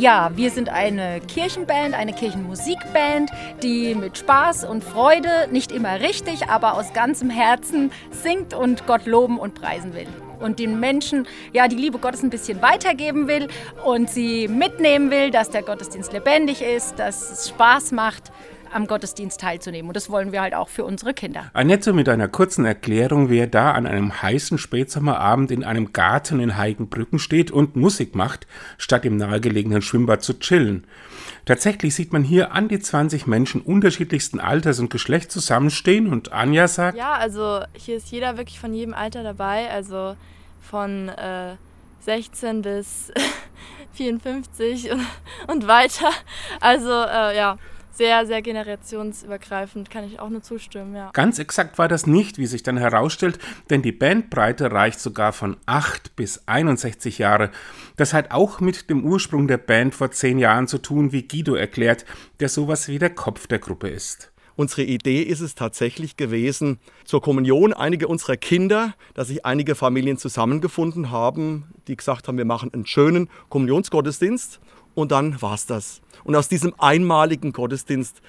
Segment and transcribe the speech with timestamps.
[0.00, 3.30] Ja, wir sind eine Kirchenband, eine Kirchenmusikband,
[3.62, 9.04] die mit Spaß und Freude, nicht immer richtig, aber aus ganzem Herzen singt und Gott
[9.04, 10.06] loben und preisen will.
[10.38, 13.48] Und den Menschen ja die Liebe Gottes ein bisschen weitergeben will
[13.84, 18.32] und sie mitnehmen will, dass der Gottesdienst lebendig ist, dass es Spaß macht
[18.72, 19.88] am Gottesdienst teilzunehmen.
[19.88, 21.50] Und das wollen wir halt auch für unsere Kinder.
[21.52, 26.56] Annette mit einer kurzen Erklärung, wer da an einem heißen Spätsommerabend in einem Garten in
[26.56, 28.46] Heigenbrücken steht und Musik macht,
[28.78, 30.86] statt im nahegelegenen Schwimmbad zu chillen.
[31.44, 36.68] Tatsächlich sieht man hier an die 20 Menschen unterschiedlichsten Alters und Geschlechts zusammenstehen und Anja
[36.68, 39.70] sagt: Ja, also hier ist jeder wirklich von jedem Alter dabei.
[39.70, 40.16] Also
[40.60, 41.56] von äh,
[42.00, 43.12] 16 bis
[43.92, 45.06] 54 und,
[45.48, 46.10] und, weiter.
[46.60, 47.58] Also äh, ja,
[47.92, 51.10] sehr, sehr generationsübergreifend, kann ich auch nur zustimmen, ja.
[51.12, 55.56] Ganz exakt war das nicht, wie sich dann herausstellt, denn die Bandbreite reicht sogar von
[55.66, 57.50] 8 bis 61 Jahre.
[57.96, 61.54] Das hat auch mit dem Ursprung der Band vor zehn Jahren zu tun, wie Guido
[61.54, 62.04] erklärt,
[62.40, 64.30] der sowas wie der Kopf der Gruppe ist.
[64.60, 70.18] Unsere Idee ist es tatsächlich gewesen, zur Kommunion einige unserer Kinder, dass sich einige Familien
[70.18, 74.60] zusammengefunden haben, die gesagt haben, wir machen einen schönen Kommunionsgottesdienst
[74.94, 76.02] und dann war es das.
[76.24, 78.20] Und aus diesem einmaligen Gottesdienst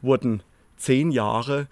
[0.00, 0.44] wurden
[0.76, 1.66] zehn Jahre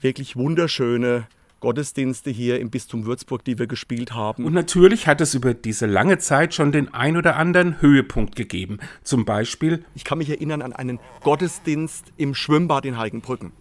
[0.00, 1.28] wirklich wunderschöne
[1.62, 4.44] Gottesdienste hier im Bistum Würzburg, die wir gespielt haben.
[4.44, 8.80] Und natürlich hat es über diese lange Zeit schon den ein oder anderen Höhepunkt gegeben.
[9.04, 9.84] Zum Beispiel.
[9.94, 13.52] Ich kann mich erinnern an einen Gottesdienst im Schwimmbad in Heigenbrücken.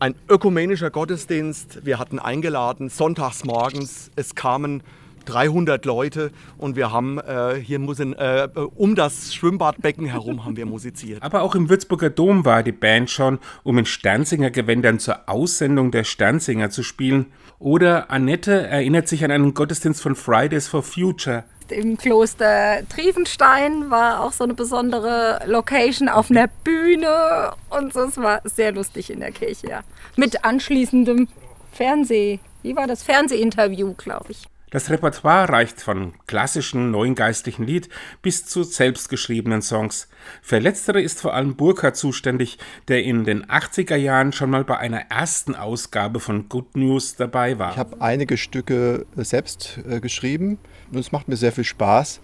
[0.00, 1.86] Ein ökumenischer Gottesdienst.
[1.86, 4.10] Wir hatten eingeladen, sonntags morgens.
[4.16, 4.82] Es kamen
[5.24, 10.66] 300 Leute und wir haben äh, hier müssen, äh, um das Schwimmbadbecken herum haben wir
[10.66, 11.22] musiziert.
[11.22, 15.90] Aber auch im Würzburger Dom war die Band schon, um in Sternsinger Gewändern zur Aussendung
[15.90, 17.26] der Sternsinger zu spielen.
[17.58, 21.44] Oder Annette erinnert sich an einen Gottesdienst von Fridays for Future.
[21.70, 28.00] Im Kloster Triefenstein war auch so eine besondere Location auf einer Bühne und so.
[28.00, 29.80] Es war sehr lustig in der Kirche, ja.
[30.16, 31.28] Mit anschließendem
[31.72, 32.38] Fernseh.
[32.62, 34.44] Wie war das Fernsehinterview, glaube ich?
[34.74, 37.88] Das Repertoire reicht von klassischen neuen geistlichen Lied
[38.22, 40.08] bis zu selbstgeschriebenen Songs.
[40.42, 42.58] Für letztere ist vor allem Burkhardt zuständig,
[42.88, 47.56] der in den 80er Jahren schon mal bei einer ersten Ausgabe von Good News dabei
[47.60, 47.70] war.
[47.70, 50.58] Ich habe einige Stücke selbst äh, geschrieben
[50.90, 52.20] und es macht mir sehr viel Spaß.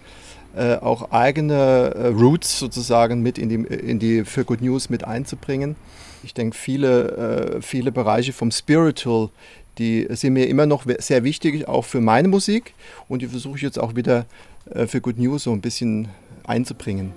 [0.53, 1.53] Äh, auch eigene
[1.95, 5.77] äh, Roots sozusagen mit in die, in die für Good News mit einzubringen.
[6.23, 9.29] Ich denke, viele, äh, viele Bereiche vom Spiritual,
[9.77, 12.73] die sind mir immer noch sehr wichtig, auch für meine Musik.
[13.07, 14.25] Und die versuche ich jetzt auch wieder
[14.69, 16.09] äh, für Good News so ein bisschen
[16.45, 17.13] einzubringen.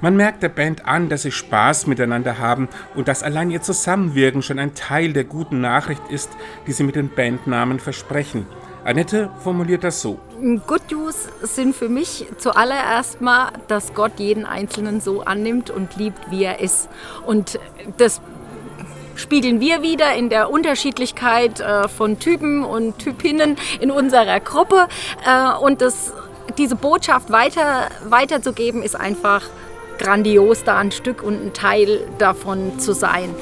[0.00, 4.42] Man merkt der Band an, dass sie Spaß miteinander haben und dass allein ihr Zusammenwirken
[4.42, 6.30] schon ein Teil der guten Nachricht ist,
[6.66, 8.46] die sie mit den Bandnamen versprechen.
[8.84, 10.18] Annette formuliert das so.
[10.66, 16.30] Good News sind für mich zuallererst mal, dass Gott jeden Einzelnen so annimmt und liebt,
[16.30, 16.88] wie er ist.
[17.24, 17.58] Und
[17.96, 18.20] das
[19.16, 24.88] spiegeln wir wieder in der Unterschiedlichkeit äh, von Typen und Typinnen in unserer Gruppe.
[25.26, 26.12] Äh, und das,
[26.58, 29.42] diese Botschaft weiter, weiterzugeben, ist einfach
[29.98, 33.34] grandios, da ein Stück und ein Teil davon zu sein.